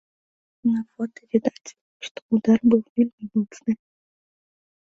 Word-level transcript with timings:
На 0.69 0.79
фота 0.91 1.21
відаць, 1.35 1.73
што 2.07 2.19
ўдар 2.39 2.59
быў 2.73 2.81
вельмі 3.01 3.25
моцны. 3.37 3.71